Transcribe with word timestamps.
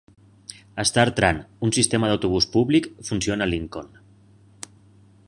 StarTran, 0.91 1.41
un 1.67 1.75
sistema 1.79 2.09
d'autobús 2.11 2.49
públic, 2.57 2.91
funciona 3.11 3.47
a 3.49 3.53
Lincoln. 3.55 3.95